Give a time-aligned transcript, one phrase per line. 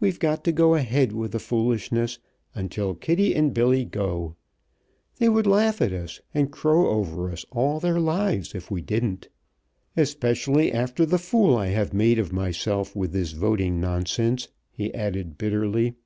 [0.00, 2.18] We've got to go ahead with the foolishness
[2.54, 4.34] until Kitty and Billy go.
[5.18, 9.28] They would laugh at us and crow over us all their lives if we didn't.
[9.94, 15.36] Especially after the fool I have made of myself with this voting nonsense," he added
[15.36, 15.96] bitterly.